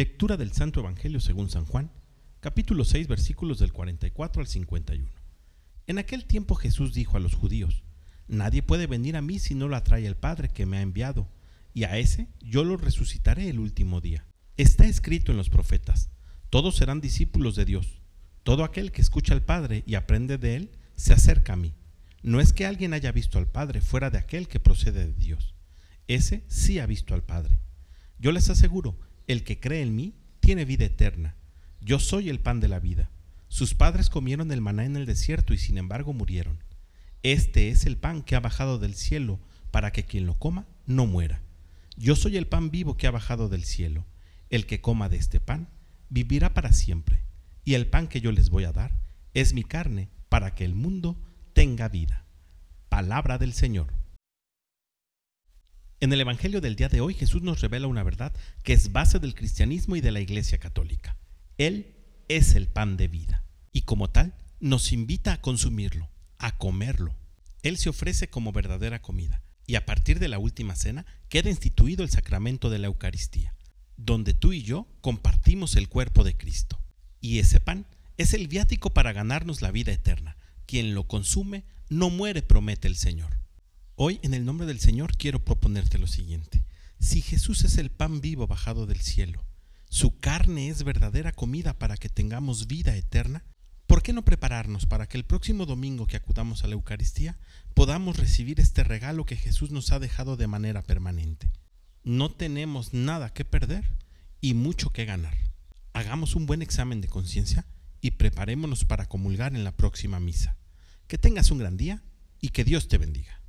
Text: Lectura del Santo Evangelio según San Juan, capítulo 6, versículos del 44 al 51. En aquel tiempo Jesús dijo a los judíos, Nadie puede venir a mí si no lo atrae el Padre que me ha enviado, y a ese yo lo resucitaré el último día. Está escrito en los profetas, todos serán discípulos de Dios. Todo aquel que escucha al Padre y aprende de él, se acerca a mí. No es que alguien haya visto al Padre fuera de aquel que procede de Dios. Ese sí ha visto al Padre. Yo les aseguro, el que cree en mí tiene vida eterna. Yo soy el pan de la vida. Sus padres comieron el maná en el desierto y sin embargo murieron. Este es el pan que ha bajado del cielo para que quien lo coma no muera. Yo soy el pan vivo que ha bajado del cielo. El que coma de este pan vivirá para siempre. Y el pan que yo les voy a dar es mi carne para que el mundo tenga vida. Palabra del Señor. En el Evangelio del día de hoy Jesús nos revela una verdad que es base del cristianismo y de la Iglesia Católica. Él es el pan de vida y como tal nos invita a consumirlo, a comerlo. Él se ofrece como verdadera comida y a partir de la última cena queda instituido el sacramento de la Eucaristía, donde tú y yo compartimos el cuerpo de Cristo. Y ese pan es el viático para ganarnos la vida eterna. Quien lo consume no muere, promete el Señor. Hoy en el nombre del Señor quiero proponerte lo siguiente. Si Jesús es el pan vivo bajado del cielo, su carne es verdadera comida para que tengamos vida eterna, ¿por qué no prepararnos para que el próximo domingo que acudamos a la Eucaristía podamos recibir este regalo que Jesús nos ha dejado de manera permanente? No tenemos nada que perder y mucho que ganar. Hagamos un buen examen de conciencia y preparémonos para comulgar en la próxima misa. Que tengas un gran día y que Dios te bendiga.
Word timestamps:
Lectura 0.00 0.38
del 0.38 0.52
Santo 0.52 0.80
Evangelio 0.80 1.20
según 1.20 1.50
San 1.50 1.66
Juan, 1.66 1.90
capítulo 2.40 2.86
6, 2.86 3.06
versículos 3.06 3.58
del 3.58 3.74
44 3.74 4.40
al 4.40 4.48
51. 4.48 5.06
En 5.86 5.98
aquel 5.98 6.24
tiempo 6.24 6.54
Jesús 6.54 6.94
dijo 6.94 7.18
a 7.18 7.20
los 7.20 7.34
judíos, 7.34 7.82
Nadie 8.26 8.62
puede 8.62 8.86
venir 8.86 9.14
a 9.14 9.20
mí 9.20 9.38
si 9.38 9.54
no 9.54 9.68
lo 9.68 9.76
atrae 9.76 10.06
el 10.06 10.16
Padre 10.16 10.48
que 10.48 10.64
me 10.64 10.78
ha 10.78 10.80
enviado, 10.80 11.28
y 11.74 11.84
a 11.84 11.98
ese 11.98 12.28
yo 12.40 12.64
lo 12.64 12.78
resucitaré 12.78 13.50
el 13.50 13.58
último 13.58 14.00
día. 14.00 14.24
Está 14.56 14.86
escrito 14.86 15.32
en 15.32 15.36
los 15.36 15.50
profetas, 15.50 16.08
todos 16.48 16.76
serán 16.76 17.02
discípulos 17.02 17.54
de 17.54 17.66
Dios. 17.66 18.00
Todo 18.42 18.64
aquel 18.64 18.92
que 18.92 19.02
escucha 19.02 19.34
al 19.34 19.44
Padre 19.44 19.84
y 19.84 19.96
aprende 19.96 20.38
de 20.38 20.56
él, 20.56 20.70
se 20.96 21.12
acerca 21.12 21.52
a 21.52 21.56
mí. 21.56 21.74
No 22.22 22.40
es 22.40 22.54
que 22.54 22.64
alguien 22.64 22.94
haya 22.94 23.12
visto 23.12 23.36
al 23.36 23.48
Padre 23.48 23.82
fuera 23.82 24.08
de 24.08 24.16
aquel 24.16 24.48
que 24.48 24.60
procede 24.60 25.08
de 25.08 25.12
Dios. 25.12 25.54
Ese 26.08 26.46
sí 26.48 26.78
ha 26.78 26.86
visto 26.86 27.12
al 27.12 27.22
Padre. 27.22 27.60
Yo 28.18 28.32
les 28.32 28.48
aseguro, 28.48 28.98
el 29.32 29.44
que 29.44 29.60
cree 29.60 29.82
en 29.82 29.94
mí 29.94 30.14
tiene 30.40 30.64
vida 30.64 30.84
eterna. 30.84 31.36
Yo 31.80 31.98
soy 31.98 32.28
el 32.30 32.40
pan 32.40 32.58
de 32.58 32.68
la 32.68 32.80
vida. 32.80 33.10
Sus 33.48 33.74
padres 33.74 34.10
comieron 34.10 34.50
el 34.50 34.60
maná 34.60 34.84
en 34.84 34.96
el 34.96 35.06
desierto 35.06 35.54
y 35.54 35.58
sin 35.58 35.78
embargo 35.78 36.12
murieron. 36.12 36.62
Este 37.22 37.68
es 37.68 37.86
el 37.86 37.96
pan 37.96 38.22
que 38.22 38.34
ha 38.34 38.40
bajado 38.40 38.78
del 38.78 38.94
cielo 38.94 39.38
para 39.70 39.92
que 39.92 40.04
quien 40.04 40.26
lo 40.26 40.38
coma 40.38 40.66
no 40.86 41.06
muera. 41.06 41.42
Yo 41.96 42.16
soy 42.16 42.36
el 42.36 42.46
pan 42.46 42.70
vivo 42.70 42.96
que 42.96 43.06
ha 43.06 43.10
bajado 43.10 43.48
del 43.48 43.64
cielo. 43.64 44.04
El 44.48 44.66
que 44.66 44.80
coma 44.80 45.08
de 45.08 45.16
este 45.18 45.38
pan 45.38 45.68
vivirá 46.08 46.52
para 46.52 46.72
siempre. 46.72 47.22
Y 47.64 47.74
el 47.74 47.86
pan 47.86 48.08
que 48.08 48.20
yo 48.20 48.32
les 48.32 48.50
voy 48.50 48.64
a 48.64 48.72
dar 48.72 48.92
es 49.32 49.54
mi 49.54 49.62
carne 49.62 50.08
para 50.28 50.54
que 50.54 50.64
el 50.64 50.74
mundo 50.74 51.16
tenga 51.52 51.88
vida. 51.88 52.24
Palabra 52.88 53.38
del 53.38 53.52
Señor. 53.52 53.99
En 56.02 56.14
el 56.14 56.20
Evangelio 56.22 56.62
del 56.62 56.76
día 56.76 56.88
de 56.88 57.02
hoy 57.02 57.12
Jesús 57.12 57.42
nos 57.42 57.60
revela 57.60 57.86
una 57.86 58.02
verdad 58.02 58.32
que 58.62 58.72
es 58.72 58.90
base 58.90 59.18
del 59.18 59.34
cristianismo 59.34 59.96
y 59.96 60.00
de 60.00 60.10
la 60.10 60.20
Iglesia 60.20 60.56
Católica. 60.56 61.18
Él 61.58 61.94
es 62.28 62.54
el 62.54 62.68
pan 62.68 62.96
de 62.96 63.06
vida 63.06 63.44
y 63.70 63.82
como 63.82 64.08
tal 64.08 64.34
nos 64.60 64.92
invita 64.92 65.34
a 65.34 65.42
consumirlo, 65.42 66.08
a 66.38 66.56
comerlo. 66.56 67.14
Él 67.62 67.76
se 67.76 67.90
ofrece 67.90 68.30
como 68.30 68.50
verdadera 68.50 69.02
comida 69.02 69.42
y 69.66 69.74
a 69.74 69.84
partir 69.84 70.20
de 70.20 70.28
la 70.28 70.38
última 70.38 70.74
cena 70.74 71.04
queda 71.28 71.50
instituido 71.50 72.02
el 72.02 72.08
sacramento 72.08 72.70
de 72.70 72.78
la 72.78 72.86
Eucaristía, 72.86 73.54
donde 73.98 74.32
tú 74.32 74.54
y 74.54 74.62
yo 74.62 74.86
compartimos 75.02 75.76
el 75.76 75.90
cuerpo 75.90 76.24
de 76.24 76.34
Cristo. 76.34 76.80
Y 77.20 77.40
ese 77.40 77.60
pan 77.60 77.84
es 78.16 78.32
el 78.32 78.48
viático 78.48 78.94
para 78.94 79.12
ganarnos 79.12 79.60
la 79.60 79.70
vida 79.70 79.92
eterna. 79.92 80.38
Quien 80.64 80.94
lo 80.94 81.06
consume 81.06 81.64
no 81.90 82.08
muere, 82.08 82.40
promete 82.40 82.88
el 82.88 82.96
Señor. 82.96 83.39
Hoy 84.02 84.18
en 84.22 84.32
el 84.32 84.46
nombre 84.46 84.66
del 84.66 84.80
Señor 84.80 85.14
quiero 85.18 85.44
proponerte 85.44 85.98
lo 85.98 86.06
siguiente. 86.06 86.64
Si 87.00 87.20
Jesús 87.20 87.66
es 87.66 87.76
el 87.76 87.90
pan 87.90 88.22
vivo 88.22 88.46
bajado 88.46 88.86
del 88.86 89.02
cielo, 89.02 89.44
su 89.90 90.18
carne 90.20 90.70
es 90.70 90.84
verdadera 90.84 91.32
comida 91.32 91.78
para 91.78 91.98
que 91.98 92.08
tengamos 92.08 92.66
vida 92.66 92.96
eterna, 92.96 93.44
¿por 93.86 94.02
qué 94.02 94.14
no 94.14 94.24
prepararnos 94.24 94.86
para 94.86 95.06
que 95.06 95.18
el 95.18 95.26
próximo 95.26 95.66
domingo 95.66 96.06
que 96.06 96.16
acudamos 96.16 96.64
a 96.64 96.68
la 96.68 96.76
Eucaristía 96.76 97.38
podamos 97.74 98.16
recibir 98.16 98.58
este 98.58 98.84
regalo 98.84 99.26
que 99.26 99.36
Jesús 99.36 99.70
nos 99.70 99.92
ha 99.92 99.98
dejado 99.98 100.38
de 100.38 100.46
manera 100.46 100.80
permanente? 100.80 101.50
No 102.02 102.30
tenemos 102.30 102.94
nada 102.94 103.34
que 103.34 103.44
perder 103.44 103.84
y 104.40 104.54
mucho 104.54 104.94
que 104.94 105.04
ganar. 105.04 105.36
Hagamos 105.92 106.36
un 106.36 106.46
buen 106.46 106.62
examen 106.62 107.02
de 107.02 107.08
conciencia 107.08 107.66
y 108.00 108.12
preparémonos 108.12 108.86
para 108.86 109.04
comulgar 109.04 109.54
en 109.54 109.62
la 109.62 109.76
próxima 109.76 110.20
misa. 110.20 110.56
Que 111.06 111.18
tengas 111.18 111.50
un 111.50 111.58
gran 111.58 111.76
día 111.76 112.02
y 112.40 112.48
que 112.48 112.64
Dios 112.64 112.88
te 112.88 112.96
bendiga. 112.96 113.39